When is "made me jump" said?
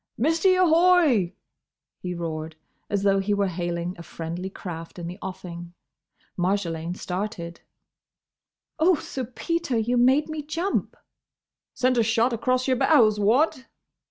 9.97-10.97